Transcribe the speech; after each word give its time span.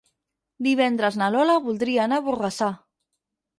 Divendres 0.67 1.19
na 1.23 1.27
Lola 1.35 1.59
voldria 1.67 2.01
anar 2.07 2.21
a 2.23 2.27
Borrassà. 2.31 2.73